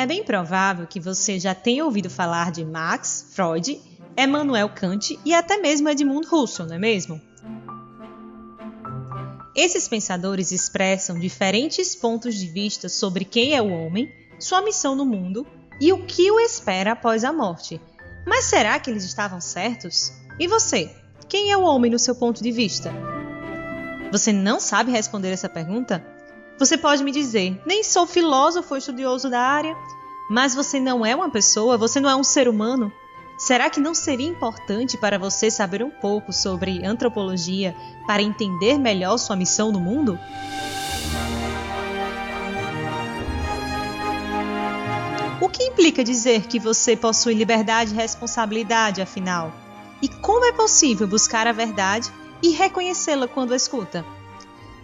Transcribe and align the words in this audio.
É 0.00 0.06
bem 0.06 0.24
provável 0.24 0.86
que 0.86 0.98
você 0.98 1.38
já 1.38 1.54
tenha 1.54 1.84
ouvido 1.84 2.08
falar 2.08 2.50
de 2.52 2.64
Marx, 2.64 3.26
Freud, 3.34 3.78
Emmanuel 4.16 4.70
Kant 4.70 5.20
e 5.26 5.34
até 5.34 5.58
mesmo 5.58 5.90
Edmund 5.90 6.26
Husserl, 6.26 6.66
não 6.66 6.76
é 6.76 6.78
mesmo? 6.78 7.20
Esses 9.54 9.86
pensadores 9.86 10.52
expressam 10.52 11.18
diferentes 11.18 11.94
pontos 11.94 12.34
de 12.34 12.46
vista 12.46 12.88
sobre 12.88 13.26
quem 13.26 13.54
é 13.54 13.60
o 13.60 13.70
homem, 13.70 14.10
sua 14.38 14.62
missão 14.62 14.96
no 14.96 15.04
mundo 15.04 15.46
e 15.78 15.92
o 15.92 16.06
que 16.06 16.30
o 16.30 16.40
espera 16.40 16.92
após 16.92 17.22
a 17.22 17.30
morte. 17.30 17.78
Mas 18.26 18.46
será 18.46 18.80
que 18.80 18.88
eles 18.88 19.04
estavam 19.04 19.38
certos? 19.38 20.14
E 20.38 20.48
você? 20.48 20.90
Quem 21.28 21.52
é 21.52 21.58
o 21.58 21.64
homem 21.64 21.90
no 21.90 21.98
seu 21.98 22.14
ponto 22.14 22.42
de 22.42 22.50
vista? 22.50 22.90
Você 24.10 24.32
não 24.32 24.60
sabe 24.60 24.92
responder 24.92 25.30
essa 25.30 25.46
pergunta? 25.46 26.02
Você 26.60 26.76
pode 26.76 27.02
me 27.02 27.10
dizer: 27.10 27.58
nem 27.64 27.82
sou 27.82 28.06
filósofo 28.06 28.74
ou 28.74 28.78
estudioso 28.78 29.30
da 29.30 29.40
área, 29.40 29.74
mas 30.28 30.54
você 30.54 30.78
não 30.78 31.06
é 31.06 31.16
uma 31.16 31.30
pessoa, 31.30 31.78
você 31.78 31.98
não 31.98 32.10
é 32.10 32.14
um 32.14 32.22
ser 32.22 32.48
humano. 32.48 32.92
Será 33.38 33.70
que 33.70 33.80
não 33.80 33.94
seria 33.94 34.28
importante 34.28 34.98
para 34.98 35.18
você 35.18 35.50
saber 35.50 35.82
um 35.82 35.88
pouco 35.88 36.34
sobre 36.34 36.84
antropologia 36.84 37.74
para 38.06 38.20
entender 38.20 38.78
melhor 38.78 39.16
sua 39.16 39.36
missão 39.36 39.72
no 39.72 39.80
mundo? 39.80 40.18
O 45.40 45.48
que 45.48 45.64
implica 45.64 46.04
dizer 46.04 46.46
que 46.46 46.58
você 46.58 46.94
possui 46.94 47.32
liberdade 47.32 47.94
e 47.94 47.96
responsabilidade, 47.96 49.00
afinal? 49.00 49.50
E 50.02 50.08
como 50.08 50.44
é 50.44 50.52
possível 50.52 51.08
buscar 51.08 51.46
a 51.46 51.52
verdade 51.52 52.12
e 52.42 52.50
reconhecê-la 52.50 53.26
quando 53.26 53.54
escuta? 53.54 54.04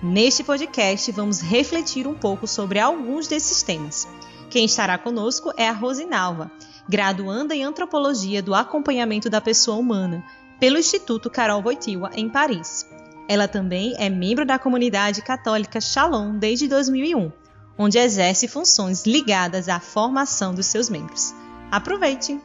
Neste 0.02 0.44
podcast, 0.44 1.10
vamos 1.10 1.40
refletir 1.40 2.06
um 2.06 2.12
pouco 2.12 2.46
sobre 2.46 2.78
alguns 2.78 3.26
desses 3.26 3.62
temas. 3.62 4.06
Quem 4.50 4.66
estará 4.66 4.98
conosco 4.98 5.52
é 5.56 5.66
a 5.66 5.72
Rosinalva, 5.72 6.50
graduanda 6.86 7.54
em 7.54 7.64
Antropologia 7.64 8.42
do 8.42 8.54
Acompanhamento 8.54 9.30
da 9.30 9.40
Pessoa 9.40 9.78
Humana, 9.78 10.22
pelo 10.60 10.78
Instituto 10.78 11.30
Carol 11.30 11.62
Wojtyła, 11.62 12.10
em 12.14 12.28
Paris. 12.28 12.86
Ela 13.26 13.48
também 13.48 13.94
é 13.96 14.10
membro 14.10 14.44
da 14.44 14.58
comunidade 14.58 15.22
católica 15.22 15.80
Shalom 15.80 16.38
desde 16.38 16.68
2001, 16.68 17.32
onde 17.78 17.98
exerce 17.98 18.46
funções 18.46 19.06
ligadas 19.06 19.66
à 19.66 19.80
formação 19.80 20.54
dos 20.54 20.66
seus 20.66 20.90
membros. 20.90 21.34
Aproveite! 21.70 22.38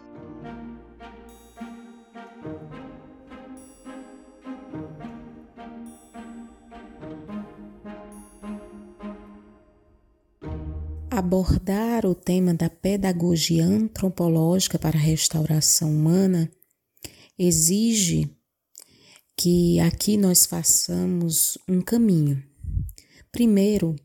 Abordar 11.32 12.06
o 12.06 12.14
tema 12.14 12.54
da 12.54 12.70
pedagogia 12.70 13.64
antropológica 13.64 14.78
para 14.78 14.98
a 14.98 15.02
restauração 15.02 15.90
humana 15.90 16.52
exige 17.40 18.30
que 19.38 19.80
aqui 19.80 20.18
nós 20.18 20.46
façamos 20.46 21.58
um 21.70 21.82
caminho. 21.82 22.44
Primeiro, 23.32 23.96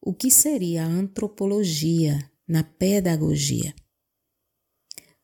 o 0.00 0.14
que 0.14 0.30
seria 0.30 0.84
a 0.84 0.88
antropologia 0.88 2.18
na 2.48 2.64
pedagogia? 2.64 3.74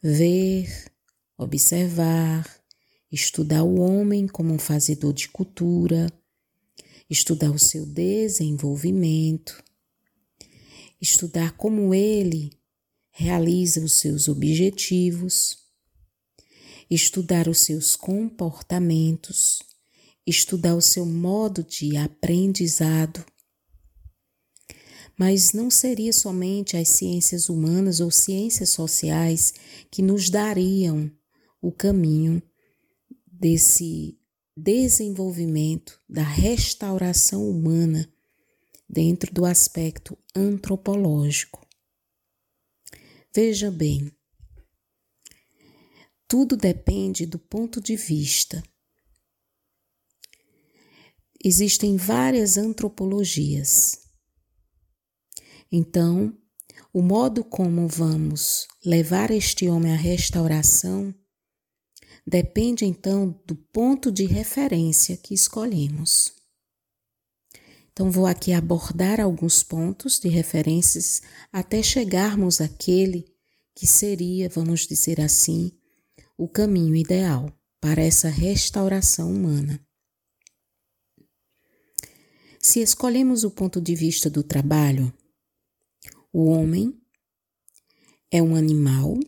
Ver, 0.02 0.68
observar, 1.38 2.46
estudar 3.10 3.64
o 3.64 3.80
homem 3.80 4.28
como 4.28 4.52
um 4.52 4.58
fazedor 4.58 5.14
de 5.14 5.30
cultura, 5.30 6.06
estudar 7.08 7.50
o 7.50 7.58
seu 7.58 7.86
desenvolvimento, 7.86 9.64
estudar 11.00 11.56
como 11.56 11.94
ele 11.94 12.50
realiza 13.10 13.80
os 13.80 13.94
seus 13.94 14.28
objetivos, 14.28 15.58
estudar 16.90 17.48
os 17.48 17.60
seus 17.60 17.96
comportamentos, 17.96 19.60
estudar 20.26 20.74
o 20.74 20.82
seu 20.82 21.06
modo 21.06 21.62
de 21.62 21.96
aprendizado. 21.96 23.24
Mas 25.18 25.52
não 25.52 25.70
seria 25.70 26.12
somente 26.12 26.76
as 26.76 26.88
ciências 26.88 27.48
humanas 27.48 28.00
ou 28.00 28.10
ciências 28.10 28.70
sociais 28.70 29.54
que 29.90 30.02
nos 30.02 30.28
dariam 30.28 31.10
o 31.60 31.72
caminho 31.72 32.42
desse 33.26 34.18
desenvolvimento 34.54 35.98
da 36.08 36.22
restauração 36.22 37.48
humana 37.48 38.10
dentro 38.88 39.32
do 39.32 39.44
aspecto 39.44 40.16
antropológico. 40.34 41.66
Veja 43.34 43.70
bem, 43.70 44.10
tudo 46.28 46.56
depende 46.56 47.26
do 47.26 47.38
ponto 47.38 47.80
de 47.80 47.96
vista. 47.96 48.62
Existem 51.44 51.96
várias 51.96 52.56
antropologias. 52.56 54.00
Então, 55.70 56.36
o 56.92 57.02
modo 57.02 57.44
como 57.44 57.86
vamos 57.86 58.66
levar 58.84 59.30
este 59.30 59.68
homem 59.68 59.92
à 59.92 59.96
restauração 59.96 61.14
depende 62.26 62.84
então 62.84 63.38
do 63.46 63.54
ponto 63.54 64.10
de 64.10 64.24
referência 64.24 65.16
que 65.16 65.34
escolhemos. 65.34 66.35
Então, 67.96 68.10
vou 68.10 68.26
aqui 68.26 68.52
abordar 68.52 69.22
alguns 69.22 69.62
pontos 69.62 70.20
de 70.20 70.28
referências 70.28 71.22
até 71.50 71.82
chegarmos 71.82 72.60
àquele 72.60 73.24
que 73.74 73.86
seria, 73.86 74.50
vamos 74.50 74.86
dizer 74.86 75.18
assim, 75.18 75.72
o 76.36 76.46
caminho 76.46 76.94
ideal 76.94 77.50
para 77.80 78.02
essa 78.02 78.28
restauração 78.28 79.32
humana. 79.32 79.82
Se 82.60 82.80
escolhemos 82.80 83.44
o 83.44 83.50
ponto 83.50 83.80
de 83.80 83.94
vista 83.94 84.28
do 84.28 84.42
trabalho, 84.42 85.10
o 86.30 86.50
homem 86.50 87.00
é 88.30 88.42
um 88.42 88.56
animal 88.56 89.18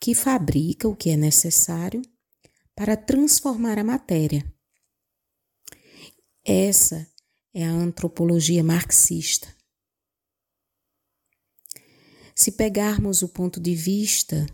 que 0.00 0.14
fabrica 0.14 0.88
o 0.88 0.96
que 0.96 1.10
é 1.10 1.18
necessário 1.18 2.00
para 2.74 2.96
transformar 2.96 3.78
a 3.78 3.84
matéria. 3.84 4.42
Essa 6.42 7.06
é 7.58 7.64
a 7.64 7.70
antropologia 7.70 8.62
marxista. 8.62 9.48
Se 12.34 12.52
pegarmos 12.52 13.22
o 13.22 13.28
ponto 13.30 13.58
de 13.58 13.74
vista 13.74 14.44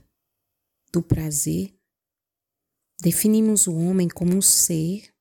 do 0.93 1.03
prazer, 1.03 1.75
definimos 3.01 3.67
o 3.67 3.75
homem 3.75 4.07
como 4.07 4.37
um 4.37 4.41
ser 4.41 5.13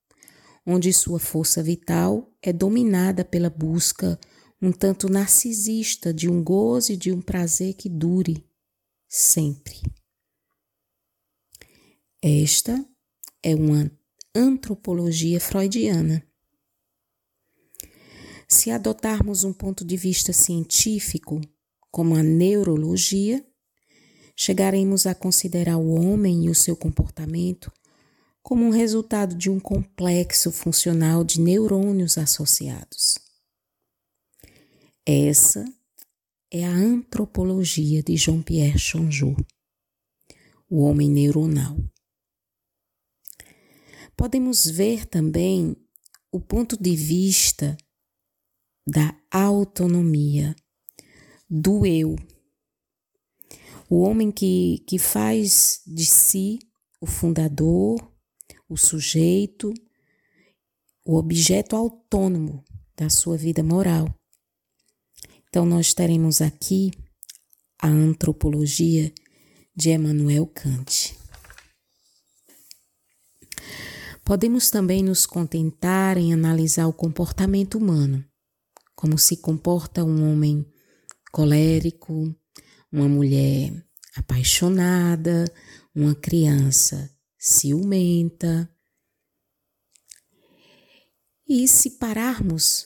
onde 0.64 0.94
sua 0.94 1.18
força 1.20 1.64
vital 1.64 2.32
é 2.40 2.54
dominada 2.54 3.26
pela 3.26 3.50
busca 3.50 4.20
um 4.62 4.72
tanto 4.72 5.10
narcisista 5.10 6.14
de 6.14 6.30
um 6.30 6.44
gozo 6.44 6.92
e 6.92 6.98
de 6.98 7.12
um 7.12 7.20
prazer 7.20 7.74
que 7.74 7.90
dure 7.90 8.48
sempre. 9.10 9.82
Esta 12.22 12.88
é 13.42 13.56
uma 13.56 13.92
antropologia 14.36 15.40
freudiana. 15.42 16.31
Se 18.52 18.70
adotarmos 18.70 19.46
um 19.46 19.54
ponto 19.54 19.86
de 19.86 19.96
vista 19.96 20.34
científico, 20.34 21.40
como 21.90 22.16
a 22.16 22.22
neurologia, 22.22 23.44
chegaremos 24.36 25.06
a 25.06 25.16
considerar 25.16 25.78
o 25.78 25.94
homem 25.94 26.46
e 26.46 26.50
o 26.50 26.54
seu 26.54 26.76
comportamento 26.76 27.72
como 28.44 28.66
um 28.66 28.70
resultado 28.70 29.36
de 29.36 29.50
um 29.50 29.58
complexo 29.58 30.52
funcional 30.52 31.24
de 31.24 31.40
neurônios 31.40 32.18
associados. 32.18 33.18
Essa 35.06 35.64
é 36.52 36.66
a 36.66 36.72
antropologia 36.72 38.04
de 38.04 38.18
Jean-Pierre 38.18 38.78
Changeux, 38.78 39.38
o 40.70 40.82
homem 40.82 41.10
neuronal. 41.10 41.78
Podemos 44.18 44.70
ver 44.70 45.06
também 45.06 45.74
o 46.30 46.42
ponto 46.42 46.76
de 46.76 46.98
vista 46.98 47.78
da 48.86 49.16
autonomia, 49.30 50.56
do 51.50 51.86
eu. 51.86 52.16
O 53.90 54.02
homem 54.02 54.32
que, 54.32 54.84
que 54.88 54.98
faz 54.98 55.82
de 55.86 56.06
si 56.06 56.60
o 57.00 57.06
fundador, 57.06 58.00
o 58.70 58.78
sujeito, 58.78 59.74
o 61.04 61.18
objeto 61.18 61.76
autônomo 61.76 62.64
da 62.96 63.10
sua 63.10 63.38
vida 63.38 63.64
moral. 63.64 64.08
Então, 65.50 65.66
nós 65.66 65.94
teremos 65.94 66.42
aqui 66.42 66.92
a 67.82 67.88
antropologia 67.88 69.12
de 69.76 69.90
Emmanuel 69.90 70.48
Kant. 70.48 71.18
Podemos 74.24 74.70
também 74.70 75.04
nos 75.04 75.26
contentar 75.26 76.18
em 76.18 76.32
analisar 76.32 76.88
o 76.88 76.94
comportamento 76.94 77.78
humano 77.78 78.24
como 79.02 79.18
se 79.18 79.38
comporta 79.38 80.04
um 80.04 80.32
homem 80.32 80.64
colérico, 81.32 82.40
uma 82.92 83.10
mulher 83.10 83.84
apaixonada, 84.16 85.52
uma 85.96 86.14
criança 86.14 87.12
ciumenta. 87.36 88.72
E 91.50 91.68
se 91.68 91.98
pararmos 91.98 92.86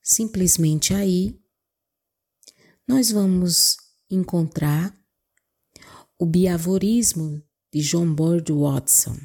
simplesmente 0.00 0.94
aí, 0.94 1.36
nós 2.86 3.10
vamos 3.10 3.78
encontrar 4.08 4.96
o 6.16 6.24
biavorismo 6.24 7.42
de 7.74 7.80
John 7.80 8.14
Boyd 8.14 8.52
Watson. 8.52 9.18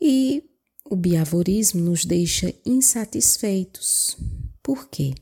E 0.00 0.47
o 0.90 0.96
biavorismo 0.96 1.82
nos 1.82 2.04
deixa 2.04 2.54
insatisfeitos. 2.64 4.16
Por 4.62 4.88
quê? 4.88 5.14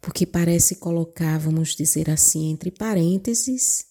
Porque 0.00 0.26
parece 0.26 0.76
colocar, 0.76 1.38
vamos 1.38 1.76
dizer 1.76 2.08
assim, 2.08 2.50
entre 2.50 2.70
parênteses, 2.70 3.84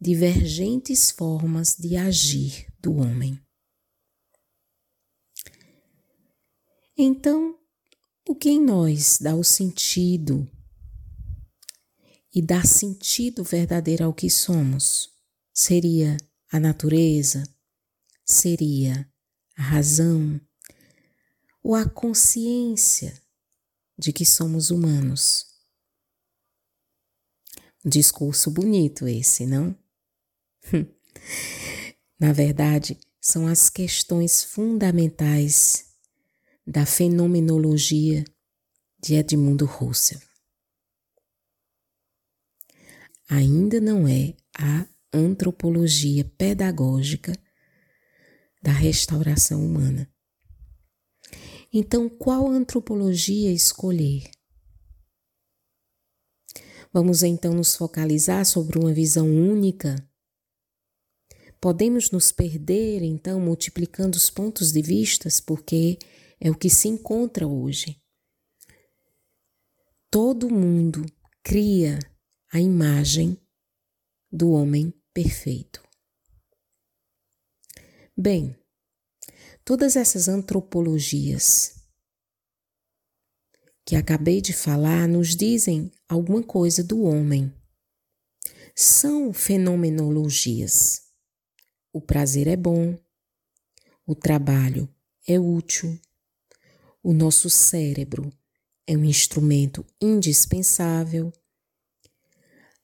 divergentes 0.00 1.12
formas 1.12 1.76
de 1.76 1.96
agir 1.96 2.66
do 2.80 2.96
homem. 2.96 3.40
Então, 6.98 7.56
o 8.28 8.34
que 8.34 8.50
em 8.50 8.60
nós 8.60 9.18
dá 9.20 9.34
o 9.34 9.44
sentido 9.44 10.50
e 12.34 12.42
dá 12.42 12.64
sentido 12.64 13.44
verdadeiro 13.44 14.04
ao 14.04 14.12
que 14.12 14.28
somos? 14.28 15.08
Seria 15.54 16.16
a 16.50 16.58
natureza, 16.58 17.44
seria 18.24 19.11
a 19.62 19.64
razão 19.64 20.40
ou 21.62 21.76
a 21.76 21.88
consciência 21.88 23.14
de 23.96 24.12
que 24.12 24.26
somos 24.26 24.72
humanos. 24.72 25.46
discurso 27.84 28.50
bonito 28.50 29.06
esse, 29.06 29.46
não? 29.46 29.76
Na 32.18 32.32
verdade, 32.32 32.98
são 33.20 33.46
as 33.46 33.70
questões 33.70 34.42
fundamentais 34.42 35.92
da 36.66 36.84
fenomenologia 36.84 38.24
de 39.00 39.14
Edmundo 39.14 39.64
Russell. 39.64 40.20
Ainda 43.28 43.80
não 43.80 44.08
é 44.08 44.34
a 44.58 44.86
antropologia 45.12 46.24
pedagógica 46.36 47.32
da 48.62 48.70
restauração 48.70 49.64
humana. 49.64 50.08
Então, 51.72 52.08
qual 52.08 52.46
antropologia 52.46 53.50
escolher? 53.50 54.30
Vamos 56.92 57.22
então 57.22 57.54
nos 57.54 57.74
focalizar 57.74 58.44
sobre 58.44 58.78
uma 58.78 58.92
visão 58.92 59.26
única? 59.26 59.96
Podemos 61.58 62.10
nos 62.10 62.30
perder, 62.30 63.02
então, 63.02 63.40
multiplicando 63.40 64.16
os 64.16 64.28
pontos 64.28 64.70
de 64.72 64.82
vistas, 64.82 65.40
porque 65.40 65.98
é 66.38 66.50
o 66.50 66.54
que 66.54 66.68
se 66.68 66.88
encontra 66.88 67.46
hoje. 67.46 67.96
Todo 70.10 70.50
mundo 70.50 71.06
cria 71.42 71.98
a 72.52 72.60
imagem 72.60 73.38
do 74.30 74.50
homem 74.50 74.92
perfeito. 75.14 75.81
Bem, 78.24 78.56
todas 79.64 79.96
essas 79.96 80.28
antropologias 80.28 81.74
que 83.84 83.96
acabei 83.96 84.40
de 84.40 84.52
falar 84.52 85.08
nos 85.08 85.34
dizem 85.34 85.90
alguma 86.08 86.40
coisa 86.40 86.84
do 86.84 87.02
homem. 87.02 87.52
São 88.76 89.32
fenomenologias. 89.32 91.02
O 91.92 92.00
prazer 92.00 92.46
é 92.46 92.54
bom, 92.54 92.96
o 94.06 94.14
trabalho 94.14 94.88
é 95.26 95.36
útil, 95.40 96.00
o 97.02 97.12
nosso 97.12 97.50
cérebro 97.50 98.32
é 98.86 98.96
um 98.96 99.04
instrumento 99.04 99.84
indispensável, 100.00 101.32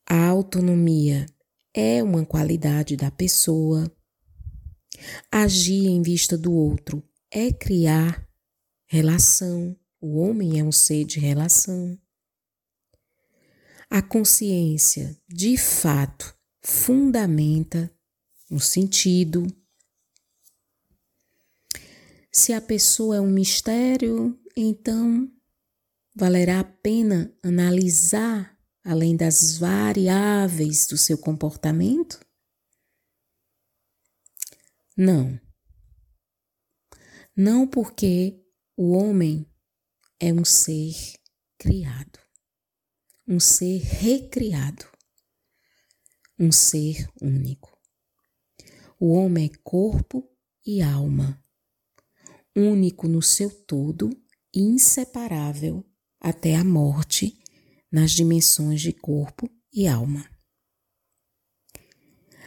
a 0.04 0.26
autonomia 0.26 1.26
é 1.72 2.02
uma 2.02 2.26
qualidade 2.26 2.96
da 2.96 3.08
pessoa. 3.08 3.88
Agir 5.30 5.86
em 5.86 6.02
vista 6.02 6.36
do 6.36 6.52
outro 6.52 7.02
é 7.30 7.52
criar 7.52 8.26
relação. 8.86 9.76
O 10.00 10.18
homem 10.18 10.58
é 10.58 10.64
um 10.64 10.72
ser 10.72 11.04
de 11.04 11.18
relação. 11.18 11.98
A 13.90 14.02
consciência, 14.02 15.18
de 15.28 15.56
fato, 15.56 16.36
fundamenta 16.62 17.90
o 18.50 18.60
sentido. 18.60 19.46
Se 22.30 22.52
a 22.52 22.60
pessoa 22.60 23.16
é 23.16 23.20
um 23.20 23.30
mistério, 23.30 24.38
então 24.56 25.30
valerá 26.14 26.60
a 26.60 26.64
pena 26.64 27.32
analisar 27.42 28.58
além 28.84 29.16
das 29.16 29.58
variáveis 29.58 30.86
do 30.86 30.96
seu 30.96 31.18
comportamento? 31.18 32.18
Não. 35.00 35.40
Não 37.36 37.68
porque 37.68 38.44
o 38.76 38.94
homem 38.94 39.46
é 40.18 40.32
um 40.32 40.44
ser 40.44 40.92
criado, 41.56 42.18
um 43.24 43.38
ser 43.38 43.78
recriado, 43.78 44.84
um 46.36 46.50
ser 46.50 47.08
único. 47.22 47.78
O 48.98 49.12
homem 49.12 49.46
é 49.46 49.58
corpo 49.62 50.28
e 50.66 50.82
alma, 50.82 51.40
único 52.56 53.06
no 53.06 53.22
seu 53.22 53.50
todo 53.50 54.10
e 54.52 54.60
inseparável 54.60 55.88
até 56.18 56.56
a 56.56 56.64
morte 56.64 57.40
nas 57.88 58.10
dimensões 58.10 58.80
de 58.80 58.92
corpo 58.92 59.48
e 59.72 59.86
alma. 59.86 60.28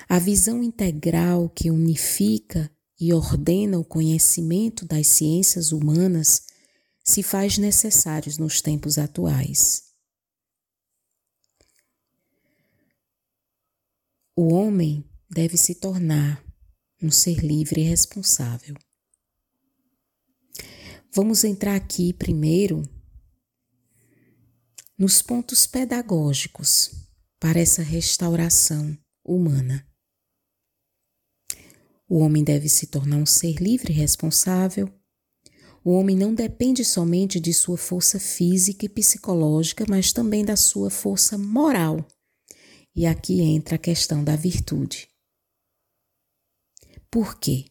A 0.07 0.19
visão 0.19 0.61
integral 0.61 1.49
que 1.49 1.71
unifica 1.71 2.71
e 2.99 3.13
ordena 3.13 3.79
o 3.79 3.85
conhecimento 3.85 4.85
das 4.85 5.07
ciências 5.07 5.71
humanas 5.71 6.43
se 7.03 7.23
faz 7.23 7.57
necessários 7.57 8.37
nos 8.37 8.61
tempos 8.61 8.97
atuais. 8.97 9.91
O 14.35 14.53
homem 14.53 15.03
deve 15.29 15.57
se 15.57 15.75
tornar 15.75 16.43
um 17.01 17.11
ser 17.11 17.43
livre 17.43 17.81
e 17.81 17.83
responsável. 17.83 18.75
Vamos 21.13 21.43
entrar 21.43 21.75
aqui 21.75 22.13
primeiro 22.13 22.83
nos 24.97 25.21
pontos 25.21 25.65
pedagógicos 25.65 26.91
para 27.39 27.59
essa 27.59 27.81
restauração 27.81 28.95
humana. 29.25 29.90
O 32.11 32.19
homem 32.19 32.43
deve 32.43 32.67
se 32.67 32.87
tornar 32.87 33.15
um 33.15 33.25
ser 33.25 33.61
livre 33.61 33.93
e 33.93 33.95
responsável. 33.95 34.93
O 35.81 35.91
homem 35.91 36.13
não 36.13 36.35
depende 36.35 36.83
somente 36.83 37.39
de 37.39 37.53
sua 37.53 37.77
força 37.77 38.19
física 38.19 38.85
e 38.85 38.89
psicológica, 38.89 39.85
mas 39.87 40.11
também 40.11 40.43
da 40.43 40.57
sua 40.57 40.89
força 40.89 41.37
moral. 41.37 42.05
E 42.93 43.05
aqui 43.05 43.39
entra 43.39 43.75
a 43.75 43.79
questão 43.79 44.25
da 44.25 44.35
virtude. 44.35 45.07
Por 47.09 47.39
quê? 47.39 47.63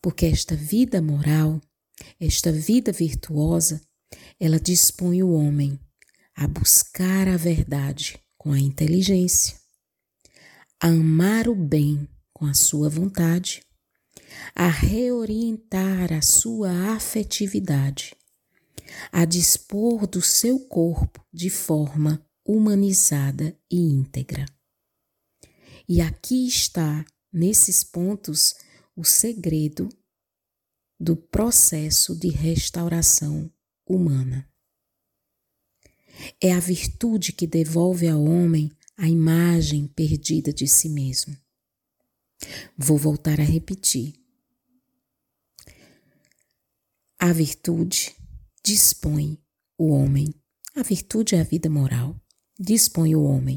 Porque 0.00 0.24
esta 0.24 0.56
vida 0.56 1.02
moral, 1.02 1.60
esta 2.18 2.50
vida 2.50 2.92
virtuosa, 2.92 3.78
ela 4.40 4.58
dispõe 4.58 5.22
o 5.22 5.32
homem 5.32 5.78
a 6.34 6.48
buscar 6.48 7.28
a 7.28 7.36
verdade 7.36 8.18
com 8.38 8.52
a 8.52 8.58
inteligência, 8.58 9.54
a 10.80 10.86
amar 10.86 11.46
o 11.46 11.54
bem 11.54 12.08
com 12.40 12.46
a 12.46 12.54
sua 12.54 12.88
vontade, 12.88 13.62
a 14.54 14.66
reorientar 14.66 16.10
a 16.10 16.22
sua 16.22 16.94
afetividade, 16.94 18.16
a 19.12 19.26
dispor 19.26 20.06
do 20.06 20.22
seu 20.22 20.58
corpo 20.58 21.22
de 21.30 21.50
forma 21.50 22.26
humanizada 22.42 23.54
e 23.70 23.76
íntegra. 23.76 24.46
E 25.86 26.00
aqui 26.00 26.48
está, 26.48 27.04
nesses 27.30 27.84
pontos, 27.84 28.54
o 28.96 29.04
segredo 29.04 29.90
do 30.98 31.14
processo 31.14 32.16
de 32.16 32.28
restauração 32.28 33.52
humana. 33.86 34.48
É 36.40 36.54
a 36.54 36.60
virtude 36.60 37.34
que 37.34 37.46
devolve 37.46 38.08
ao 38.08 38.24
homem 38.24 38.72
a 38.96 39.10
imagem 39.10 39.86
perdida 39.86 40.54
de 40.54 40.66
si 40.66 40.88
mesmo. 40.88 41.36
Vou 42.76 42.96
voltar 42.96 43.40
a 43.40 43.44
repetir. 43.44 44.14
A 47.18 47.32
virtude 47.32 48.16
dispõe 48.64 49.38
o 49.76 49.88
homem, 49.88 50.34
a 50.74 50.82
virtude 50.82 51.34
é 51.34 51.40
a 51.40 51.44
vida 51.44 51.68
moral, 51.68 52.18
dispõe 52.58 53.14
o 53.14 53.22
homem 53.22 53.56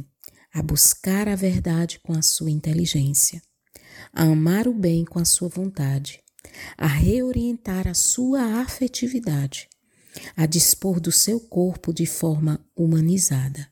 a 0.53 0.61
buscar 0.61 1.27
a 1.27 1.35
verdade 1.35 1.99
com 1.99 2.13
a 2.13 2.21
sua 2.21 2.51
inteligência, 2.51 3.41
a 4.13 4.23
amar 4.23 4.67
o 4.67 4.73
bem 4.73 5.03
com 5.03 5.17
a 5.17 5.25
sua 5.25 5.49
vontade, 5.49 6.21
a 6.77 6.85
reorientar 6.85 7.87
a 7.87 7.95
sua 7.95 8.61
afetividade, 8.61 9.67
a 10.35 10.45
dispor 10.45 10.99
do 10.99 11.11
seu 11.11 11.39
corpo 11.39 11.91
de 11.91 12.05
forma 12.05 12.63
humanizada. 12.75 13.67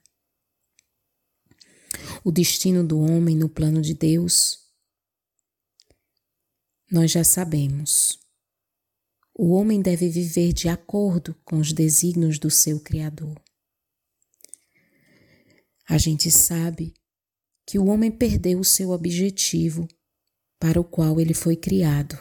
O 2.23 2.31
destino 2.31 2.83
do 2.83 2.99
homem 2.99 3.35
no 3.35 3.47
plano 3.47 3.81
de 3.81 3.93
Deus, 3.93 4.60
nós 6.91 7.09
já 7.09 7.23
sabemos. 7.23 8.19
O 9.33 9.51
homem 9.51 9.81
deve 9.81 10.09
viver 10.09 10.51
de 10.51 10.67
acordo 10.67 11.33
com 11.45 11.57
os 11.57 11.71
desígnios 11.71 12.37
do 12.37 12.51
seu 12.51 12.81
Criador. 12.81 13.41
A 15.87 15.97
gente 15.97 16.29
sabe 16.29 16.93
que 17.65 17.79
o 17.79 17.85
homem 17.85 18.11
perdeu 18.11 18.59
o 18.59 18.65
seu 18.65 18.89
objetivo 18.91 19.87
para 20.59 20.81
o 20.81 20.83
qual 20.83 21.19
ele 21.19 21.33
foi 21.33 21.55
criado. 21.55 22.19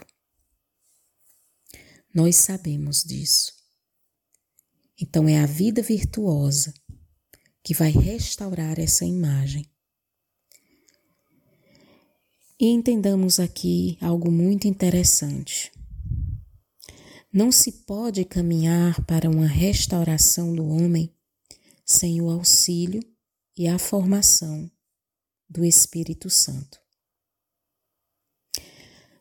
Nós 2.14 2.36
sabemos 2.36 3.02
disso. 3.02 3.52
Então 5.00 5.28
é 5.28 5.40
a 5.40 5.46
vida 5.46 5.82
virtuosa 5.82 6.72
que 7.62 7.74
vai 7.74 7.90
restaurar 7.90 8.78
essa 8.78 9.04
imagem. 9.04 9.68
E 12.60 12.66
entendamos 12.66 13.40
aqui 13.40 13.96
algo 14.02 14.30
muito 14.30 14.68
interessante. 14.68 15.72
Não 17.32 17.50
se 17.50 17.72
pode 17.72 18.22
caminhar 18.22 19.02
para 19.06 19.30
uma 19.30 19.46
restauração 19.46 20.54
do 20.54 20.68
homem 20.68 21.10
sem 21.86 22.20
o 22.20 22.28
auxílio 22.28 23.02
e 23.56 23.66
a 23.66 23.78
formação 23.78 24.70
do 25.48 25.64
Espírito 25.64 26.28
Santo. 26.28 26.78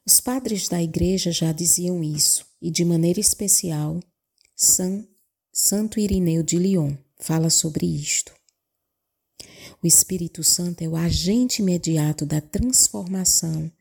Os 0.06 0.20
padres 0.20 0.68
da 0.68 0.84
igreja 0.84 1.32
já 1.32 1.54
diziam 1.54 2.04
isso, 2.04 2.46
e 2.62 2.70
de 2.70 2.84
maneira 2.84 3.22
especial, 3.22 4.02
São 4.54 5.08
Santo 5.54 5.98
Irineu 5.98 6.44
de 6.44 6.58
Lyon 6.58 6.98
fala 7.18 7.50
sobre 7.50 7.86
isto. 7.86 8.39
O 9.82 9.88
Espírito 9.88 10.44
Santo 10.44 10.82
é 10.82 10.90
o 10.90 10.96
agente 10.96 11.62
imediato 11.62 12.26
da 12.26 12.42
transformação 12.42 13.72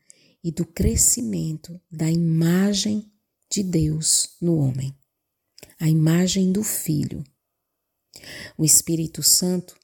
e 0.41 0.49
do 0.49 0.65
crescimento 0.65 1.79
da 1.91 2.09
imagem 2.09 3.11
de 3.51 3.61
Deus 3.61 4.37
no 4.39 4.57
homem, 4.57 4.95
a 5.77 5.89
imagem 5.89 6.53
do 6.53 6.63
Filho. 6.63 7.21
O 8.57 8.63
Espírito 8.63 9.21
Santo 9.21 9.77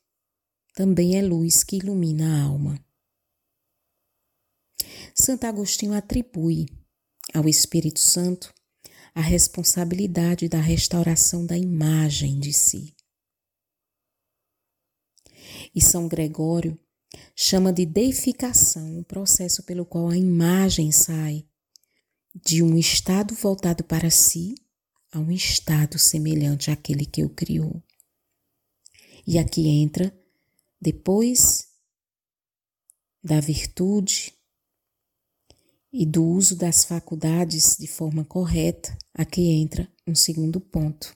também 0.74 1.18
é 1.18 1.22
luz 1.22 1.66
que 1.66 1.78
ilumina 1.78 2.38
a 2.38 2.44
alma. 2.44 2.80
Santo 5.14 5.46
Agostinho 5.46 5.94
atribui 5.94 6.66
ao 7.34 7.48
Espírito 7.50 8.00
Santo 8.00 8.54
a 9.14 9.22
responsabilidade 9.22 10.48
da 10.48 10.60
restauração 10.60 11.46
da 11.46 11.58
imagem 11.58 12.40
de 12.40 12.54
si. 12.54 12.95
E 15.76 15.82
São 15.82 16.08
Gregório 16.08 16.80
chama 17.36 17.74
de 17.74 17.86
deificação 17.86 19.00
o 19.00 19.04
processo 19.04 19.64
pelo 19.64 19.86
qual 19.86 20.08
a 20.08 20.18
imagem 20.18 20.92
sai 20.92 21.46
de 22.34 22.64
um 22.64 22.78
estado 22.78 23.36
voltado 23.36 23.84
para 23.84 24.10
si 24.10 24.56
a 25.12 25.20
um 25.20 25.32
estado 25.32 26.00
semelhante 26.00 26.72
àquele 26.72 27.06
que 27.06 27.24
o 27.24 27.30
criou. 27.30 27.84
E 29.28 29.38
aqui 29.38 29.68
entra, 29.68 30.18
depois 30.80 31.68
da 33.24 33.40
virtude, 33.40 34.34
e 35.98 36.06
do 36.06 36.26
uso 36.26 36.58
das 36.58 36.84
faculdades 36.84 37.78
de 37.78 37.88
forma 37.88 38.26
correta, 38.26 38.98
aqui 39.14 39.50
entra 39.50 39.90
um 40.06 40.14
segundo 40.14 40.60
ponto, 40.60 41.16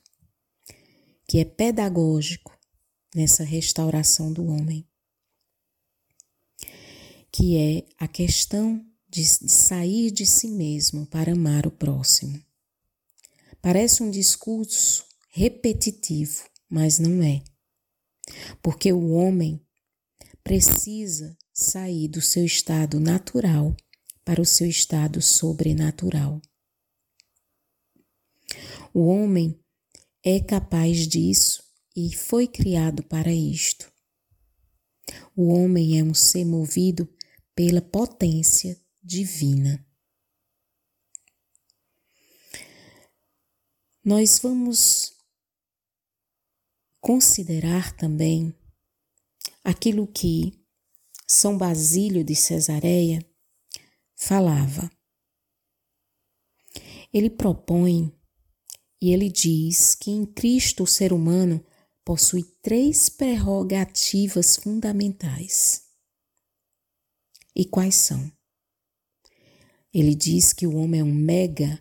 que 1.28 1.38
é 1.38 1.44
pedagógico 1.44 2.58
nessa 3.14 3.44
restauração 3.44 4.32
do 4.32 4.46
homem, 4.46 4.88
que 7.32 7.58
é 7.58 7.86
a 7.98 8.08
questão 8.08 8.86
de 9.10 9.26
sair 9.26 10.12
de 10.12 10.26
si 10.26 10.52
mesmo 10.52 11.06
para 11.08 11.32
amar 11.32 11.66
o 11.66 11.72
próximo. 11.72 12.42
Parece 13.62 14.04
um 14.04 14.12
discurso 14.12 15.06
repetitivo, 15.30 16.48
mas 16.70 17.00
não 17.00 17.24
é. 17.24 17.44
Porque 18.62 18.94
o 18.94 19.10
homem 19.12 19.60
precisa 20.44 21.36
sair 21.52 22.08
do 22.08 22.22
seu 22.22 22.46
estado 22.46 23.00
natural 23.00 23.76
para 24.24 24.42
o 24.42 24.46
seu 24.46 24.68
estado 24.68 25.22
sobrenatural. 25.22 26.42
O 28.94 29.08
homem 29.08 29.60
é 30.24 30.40
capaz 30.40 31.08
disso 31.08 31.64
e 32.00 32.16
foi 32.16 32.48
criado 32.48 33.04
para 33.04 33.30
isto. 33.30 33.92
O 35.36 35.50
homem 35.50 36.00
é 36.00 36.04
um 36.04 36.14
ser 36.14 36.46
movido 36.46 37.14
pela 37.54 37.82
potência 37.82 38.80
divina. 39.04 39.86
Nós 44.02 44.40
vamos 44.40 45.14
considerar 47.02 47.94
também 47.98 48.56
aquilo 49.62 50.08
que 50.08 50.58
São 51.28 51.58
Basílio 51.58 52.24
de 52.24 52.34
Cesareia 52.34 53.20
falava. 54.16 54.90
Ele 57.12 57.30
propõe 57.30 58.10
e 59.02 59.12
ele 59.12 59.30
diz 59.30 59.96
que 59.96 60.12
em 60.12 60.26
Cristo 60.26 60.84
o 60.84 60.88
ser 60.88 61.12
humano 61.12 61.66
possui 62.10 62.42
três 62.64 63.08
prerrogativas 63.08 64.56
fundamentais. 64.56 65.84
E 67.56 67.64
quais 67.64 67.94
são? 67.94 68.32
Ele 69.94 70.16
diz 70.16 70.52
que 70.52 70.66
o 70.66 70.76
homem 70.76 71.02
é 71.02 71.04
um 71.04 71.14
mega 71.14 71.78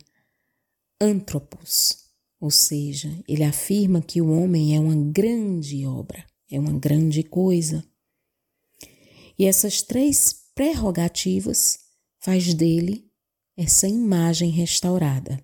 antropos, 1.01 2.13
ou 2.39 2.51
seja, 2.51 3.09
ele 3.27 3.43
afirma 3.43 4.03
que 4.03 4.21
o 4.21 4.29
homem 4.29 4.75
é 4.75 4.79
uma 4.79 4.95
grande 5.11 5.83
obra, 5.87 6.23
é 6.47 6.59
uma 6.59 6.77
grande 6.77 7.23
coisa. 7.23 7.83
E 9.35 9.45
essas 9.45 9.81
três 9.81 10.45
prerrogativas 10.53 11.79
faz 12.19 12.53
dele 12.53 13.11
essa 13.57 13.87
imagem 13.87 14.51
restaurada. 14.51 15.43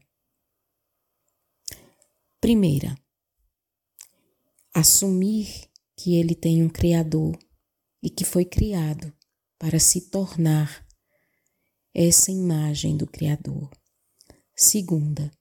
Primeira, 2.40 2.96
assumir 4.76 5.70
que 5.96 6.18
ele 6.18 6.36
tem 6.36 6.62
um 6.62 6.68
Criador 6.68 7.40
e 8.04 8.10
que 8.10 8.26
foi 8.26 8.44
criado 8.44 9.16
para 9.58 9.80
se 9.80 10.10
tornar 10.10 10.86
essa 11.94 12.30
imagem 12.30 12.98
do 12.98 13.08
Criador. 13.08 13.72
Segunda, 14.54 15.32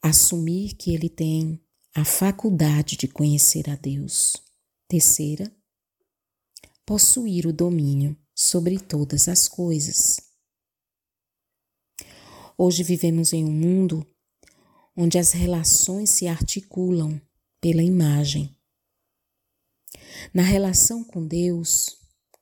assumir 0.00 0.74
que 0.74 0.94
ele 0.94 1.10
tem 1.10 1.62
a 1.94 2.02
faculdade 2.02 2.96
de 2.96 3.06
conhecer 3.06 3.68
a 3.68 3.76
Deus. 3.76 4.42
Terceira, 4.88 5.54
possuir 6.86 7.46
o 7.46 7.52
domínio 7.52 8.16
sobre 8.34 8.80
todas 8.80 9.28
as 9.28 9.48
coisas. 9.48 10.16
Hoje 12.56 12.82
vivemos 12.82 13.34
em 13.34 13.44
um 13.44 13.52
mundo 13.52 14.06
onde 14.96 15.18
as 15.18 15.32
relações 15.32 16.10
se 16.10 16.26
articulam 16.26 17.20
pela 17.60 17.82
imagem. 17.82 18.54
Na 20.32 20.42
relação 20.42 21.02
com 21.04 21.26
Deus, 21.26 21.96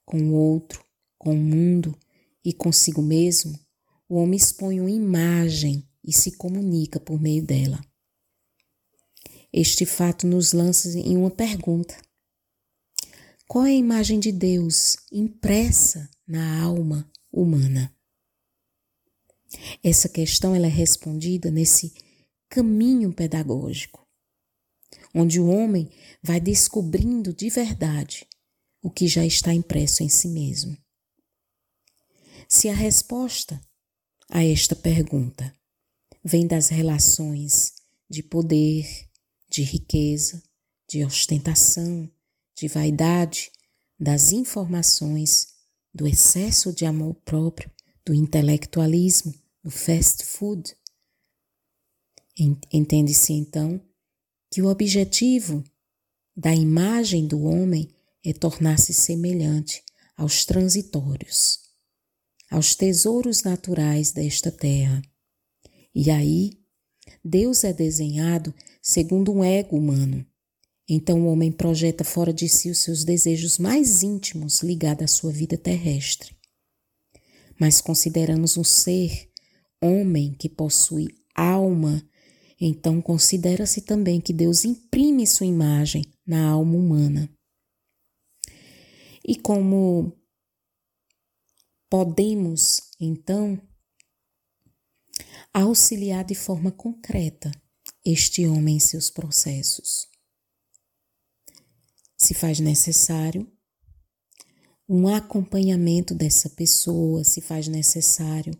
com 0.04 0.30
o 0.30 0.34
outro, 0.34 0.84
com 1.18 1.34
o 1.34 1.38
mundo 1.38 1.96
e 2.44 2.52
consigo 2.52 3.02
mesmo, 3.02 3.58
o 4.08 4.16
homem 4.16 4.36
expõe 4.36 4.80
uma 4.80 4.90
imagem 4.90 5.86
e 6.04 6.12
se 6.12 6.32
comunica 6.32 6.98
por 6.98 7.20
meio 7.20 7.44
dela. 7.44 7.80
Este 9.52 9.84
fato 9.84 10.26
nos 10.26 10.52
lança 10.52 10.88
em 10.98 11.16
uma 11.16 11.30
pergunta: 11.30 11.96
qual 13.46 13.66
é 13.66 13.70
a 13.70 13.74
imagem 13.74 14.18
de 14.18 14.32
Deus 14.32 14.96
impressa 15.12 16.08
na 16.26 16.62
alma 16.62 17.10
humana? 17.32 17.94
Essa 19.82 20.08
questão 20.08 20.54
ela 20.54 20.66
é 20.66 20.70
respondida 20.70 21.50
nesse 21.50 21.92
caminho 22.50 23.12
pedagógico, 23.12 24.04
onde 25.14 25.40
o 25.40 25.48
homem 25.48 25.88
vai 26.20 26.40
descobrindo 26.40 27.32
de 27.32 27.48
verdade 27.48 28.26
o 28.82 28.90
que 28.90 29.06
já 29.06 29.24
está 29.24 29.54
impresso 29.54 30.02
em 30.02 30.08
si 30.08 30.28
mesmo. 30.28 30.76
Se 32.48 32.68
a 32.68 32.74
resposta 32.74 33.60
a 34.28 34.44
esta 34.44 34.74
pergunta 34.74 35.54
vem 36.24 36.46
das 36.46 36.68
relações 36.68 37.72
de 38.08 38.22
poder, 38.22 38.84
de 39.48 39.62
riqueza, 39.62 40.42
de 40.88 41.04
ostentação, 41.04 42.10
de 42.56 42.66
vaidade, 42.66 43.52
das 43.98 44.32
informações, 44.32 45.54
do 45.94 46.06
excesso 46.06 46.72
de 46.72 46.84
amor 46.84 47.14
próprio, 47.24 47.70
do 48.04 48.12
intelectualismo, 48.12 49.32
do 49.62 49.70
fast 49.70 50.24
food. 50.24 50.74
Entende-se 52.72 53.34
então 53.34 53.78
que 54.50 54.62
o 54.62 54.68
objetivo 54.68 55.62
da 56.34 56.54
imagem 56.54 57.26
do 57.26 57.42
homem 57.42 57.88
é 58.24 58.32
tornar-se 58.32 58.94
semelhante 58.94 59.82
aos 60.16 60.44
transitórios, 60.46 61.58
aos 62.50 62.74
tesouros 62.74 63.42
naturais 63.42 64.12
desta 64.12 64.50
terra. 64.50 65.02
E 65.94 66.10
aí, 66.10 66.58
Deus 67.22 67.62
é 67.64 67.72
desenhado 67.72 68.54
segundo 68.80 69.32
um 69.32 69.44
ego 69.44 69.76
humano. 69.76 70.24
Então 70.88 71.22
o 71.22 71.26
homem 71.30 71.52
projeta 71.52 72.04
fora 72.04 72.32
de 72.32 72.48
si 72.48 72.70
os 72.70 72.78
seus 72.78 73.04
desejos 73.04 73.58
mais 73.58 74.02
íntimos 74.02 74.62
ligados 74.62 75.04
à 75.04 75.06
sua 75.06 75.30
vida 75.30 75.56
terrestre. 75.58 76.34
Mas 77.60 77.80
consideramos 77.80 78.56
um 78.56 78.64
ser, 78.64 79.30
homem, 79.80 80.32
que 80.32 80.48
possui 80.48 81.08
alma, 81.34 82.02
então 82.60 83.00
considera-se 83.00 83.80
também 83.80 84.20
que 84.20 84.34
Deus 84.34 84.66
imprime 84.66 85.26
sua 85.26 85.46
imagem 85.46 86.04
na 86.26 86.50
alma 86.50 86.76
humana. 86.76 87.30
E 89.26 89.34
como 89.36 90.12
podemos, 91.88 92.82
então, 93.00 93.60
auxiliar 95.54 96.24
de 96.24 96.34
forma 96.34 96.70
concreta 96.70 97.50
este 98.04 98.46
homem 98.46 98.76
em 98.76 98.80
seus 98.80 99.08
processos? 99.08 100.06
Se 102.18 102.34
faz 102.34 102.60
necessário 102.60 103.50
um 104.86 105.08
acompanhamento 105.08 106.14
dessa 106.14 106.50
pessoa, 106.50 107.24
se 107.24 107.40
faz 107.40 107.68
necessário 107.68 108.52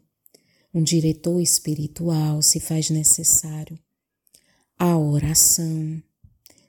um 0.72 0.82
diretor 0.82 1.40
espiritual, 1.40 2.40
se 2.40 2.60
faz 2.60 2.88
necessário 2.88 3.78
a 4.82 4.96
oração, 4.96 6.02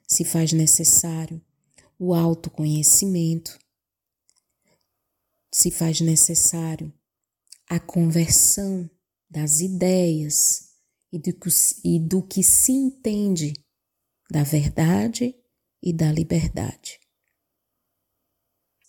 se 0.06 0.22
faz 0.22 0.52
necessário 0.52 1.40
o 1.98 2.12
autoconhecimento, 2.12 3.58
se 5.50 5.70
faz 5.70 5.98
necessário 6.02 6.92
a 7.66 7.80
conversão 7.80 8.90
das 9.30 9.60
ideias 9.60 10.74
e 11.10 11.18
do, 11.18 11.32
que, 11.32 11.48
e 11.82 11.98
do 11.98 12.22
que 12.22 12.42
se 12.42 12.72
entende 12.72 13.54
da 14.30 14.42
verdade 14.42 15.34
e 15.82 15.90
da 15.90 16.12
liberdade. 16.12 17.00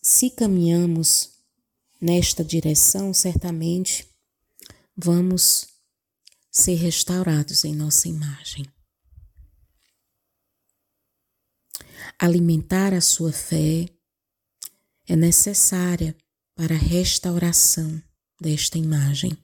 Se 0.02 0.32
caminhamos 0.32 1.40
nesta 2.02 2.44
direção, 2.44 3.14
certamente 3.14 4.06
vamos 4.98 5.66
ser 6.52 6.76
restaurados 6.76 7.64
em 7.64 7.74
nossa 7.74 8.10
imagem. 8.10 8.66
Alimentar 12.20 12.94
a 12.94 13.02
sua 13.02 13.32
fé 13.32 13.86
é 15.08 15.16
necessária 15.16 16.16
para 16.56 16.76
a 16.76 16.78
restauração 16.78 18.02
desta 18.40 18.78
imagem. 18.78 19.38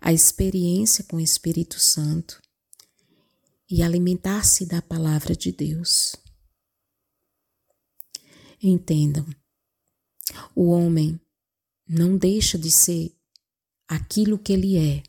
A 0.00 0.12
experiência 0.12 1.04
com 1.04 1.16
o 1.16 1.20
Espírito 1.20 1.80
Santo 1.80 2.40
e 3.68 3.82
alimentar-se 3.82 4.66
da 4.66 4.80
palavra 4.80 5.34
de 5.34 5.50
Deus. 5.50 6.14
Entendam, 8.62 9.26
o 10.54 10.70
homem 10.70 11.20
não 11.88 12.16
deixa 12.16 12.58
de 12.58 12.70
ser 12.70 13.14
aquilo 13.88 14.38
que 14.38 14.52
ele 14.52 14.76
é, 14.76 15.02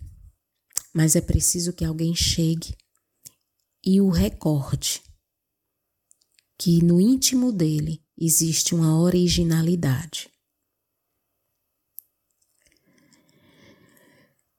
mas 0.93 1.15
é 1.15 1.21
preciso 1.21 1.73
que 1.73 1.85
alguém 1.85 2.15
chegue 2.15 2.75
e 3.85 4.01
o 4.01 4.09
recorde 4.09 5.01
que 6.57 6.83
no 6.83 6.99
íntimo 6.99 7.51
dele 7.51 8.03
existe 8.17 8.73
uma 8.73 8.99
originalidade. 8.99 10.31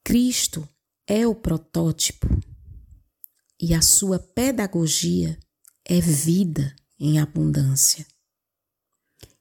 Cristo 0.03 0.67
é 1.05 1.27
o 1.27 1.35
protótipo 1.35 2.27
e 3.59 3.73
a 3.73 3.81
sua 3.81 4.17
pedagogia 4.17 5.37
é 5.83 5.99
vida 5.99 6.73
em 6.97 7.19
abundância, 7.19 8.07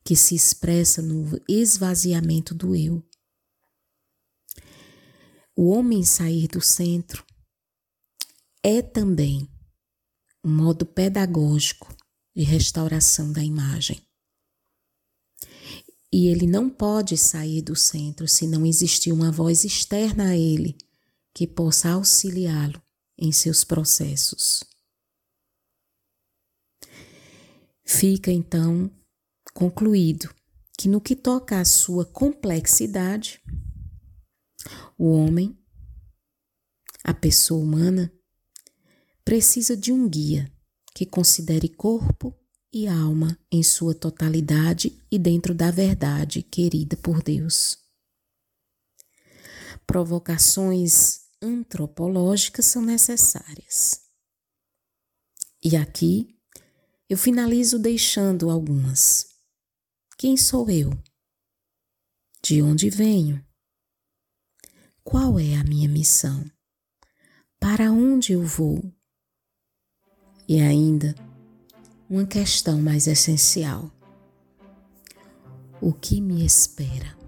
que 0.04 0.16
se 0.16 0.34
expressa 0.34 1.00
no 1.00 1.40
esvaziamento 1.48 2.54
do 2.54 2.74
eu. 2.74 3.02
O 5.54 5.70
homem 5.70 6.04
sair 6.04 6.48
do 6.48 6.60
centro 6.60 7.24
é 8.62 8.82
também 8.82 9.48
um 10.44 10.54
modo 10.54 10.84
pedagógico 10.84 11.97
de 12.38 12.44
restauração 12.44 13.32
da 13.32 13.42
imagem. 13.42 14.00
E 16.12 16.28
ele 16.28 16.46
não 16.46 16.70
pode 16.70 17.16
sair 17.16 17.62
do 17.62 17.74
centro 17.74 18.28
se 18.28 18.46
não 18.46 18.64
existir 18.64 19.10
uma 19.10 19.32
voz 19.32 19.64
externa 19.64 20.28
a 20.28 20.36
ele 20.36 20.78
que 21.34 21.48
possa 21.48 21.90
auxiliá-lo 21.90 22.80
em 23.18 23.32
seus 23.32 23.64
processos. 23.64 24.62
Fica 27.84 28.30
então 28.30 28.88
concluído 29.52 30.32
que 30.78 30.88
no 30.88 31.00
que 31.00 31.16
toca 31.16 31.58
à 31.58 31.64
sua 31.64 32.04
complexidade, 32.04 33.42
o 34.96 35.10
homem, 35.10 35.58
a 37.02 37.12
pessoa 37.12 37.60
humana, 37.60 38.12
precisa 39.24 39.76
de 39.76 39.90
um 39.90 40.08
guia 40.08 40.48
que 40.98 41.06
considere 41.06 41.68
corpo 41.68 42.36
e 42.72 42.88
alma 42.88 43.38
em 43.52 43.62
sua 43.62 43.94
totalidade 43.94 45.00
e 45.08 45.16
dentro 45.16 45.54
da 45.54 45.70
verdade 45.70 46.42
querida 46.42 46.96
por 46.96 47.22
Deus. 47.22 47.78
Provocações 49.86 51.20
antropológicas 51.40 52.66
são 52.66 52.82
necessárias. 52.82 54.00
E 55.62 55.76
aqui 55.76 56.36
eu 57.08 57.16
finalizo 57.16 57.78
deixando 57.78 58.50
algumas. 58.50 59.24
Quem 60.18 60.36
sou 60.36 60.68
eu? 60.68 60.90
De 62.42 62.60
onde 62.60 62.90
venho? 62.90 63.46
Qual 65.04 65.38
é 65.38 65.54
a 65.54 65.62
minha 65.62 65.88
missão? 65.88 66.44
Para 67.60 67.92
onde 67.92 68.32
eu 68.32 68.42
vou? 68.42 68.97
E 70.48 70.62
ainda, 70.62 71.14
uma 72.08 72.24
questão 72.24 72.80
mais 72.80 73.06
essencial: 73.06 73.90
o 75.78 75.92
que 75.92 76.22
me 76.22 76.42
espera? 76.42 77.18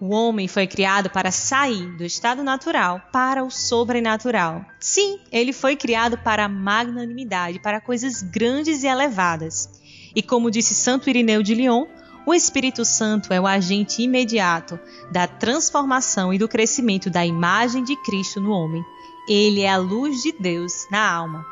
O 0.00 0.08
homem 0.14 0.48
foi 0.48 0.66
criado 0.66 1.10
para 1.10 1.30
sair 1.30 1.94
do 1.98 2.04
estado 2.04 2.42
natural 2.42 3.02
para 3.12 3.44
o 3.44 3.50
sobrenatural. 3.50 4.64
Sim, 4.80 5.20
ele 5.30 5.52
foi 5.52 5.76
criado 5.76 6.16
para 6.16 6.46
a 6.46 6.48
magnanimidade, 6.48 7.60
para 7.60 7.78
coisas 7.78 8.22
grandes 8.22 8.82
e 8.82 8.86
elevadas. 8.86 9.68
E 10.14 10.22
como 10.22 10.50
disse 10.50 10.74
Santo 10.74 11.10
Irineu 11.10 11.42
de 11.42 11.54
Lyon, 11.54 11.84
o 12.28 12.34
Espírito 12.34 12.84
Santo 12.84 13.32
é 13.32 13.40
o 13.40 13.46
agente 13.46 14.02
imediato 14.02 14.78
da 15.10 15.26
transformação 15.26 16.30
e 16.30 16.36
do 16.36 16.46
crescimento 16.46 17.08
da 17.08 17.24
imagem 17.24 17.82
de 17.82 17.96
Cristo 17.96 18.38
no 18.38 18.50
homem. 18.50 18.84
Ele 19.26 19.62
é 19.62 19.70
a 19.70 19.78
luz 19.78 20.22
de 20.22 20.32
Deus 20.32 20.86
na 20.90 21.10
alma. 21.10 21.42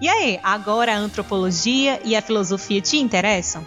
E 0.00 0.08
aí, 0.08 0.40
agora 0.42 0.94
a 0.94 0.98
antropologia 0.98 2.00
e 2.02 2.16
a 2.16 2.22
filosofia 2.22 2.80
te 2.80 2.96
interessam? 2.96 3.66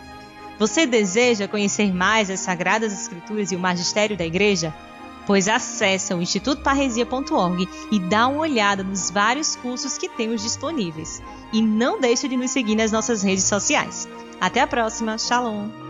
Você 0.57 0.87
deseja 0.87 1.47
conhecer 1.47 1.93
mais 1.93 2.27
as 2.31 2.39
Sagradas 2.39 2.91
Escrituras 2.91 3.51
e 3.51 3.55
o 3.55 3.59
magistério 3.59 4.17
da 4.17 4.25
Igreja? 4.25 4.73
Pois 5.25 5.47
acesse 5.47 6.13
o 6.13 6.21
institutoparresia.org 6.21 7.67
e 7.91 7.99
dá 7.99 8.27
uma 8.27 8.41
olhada 8.41 8.83
nos 8.83 9.09
vários 9.09 9.55
cursos 9.55 9.97
que 9.97 10.09
temos 10.09 10.41
disponíveis. 10.41 11.21
E 11.51 11.61
não 11.61 11.99
deixe 11.99 12.27
de 12.27 12.37
nos 12.37 12.51
seguir 12.51 12.75
nas 12.75 12.91
nossas 12.91 13.23
redes 13.23 13.43
sociais. 13.43 14.07
Até 14.39 14.61
a 14.61 14.67
próxima, 14.67 15.17
Shalom! 15.17 15.80